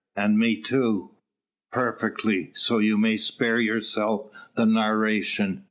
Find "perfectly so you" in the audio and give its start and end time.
1.71-2.97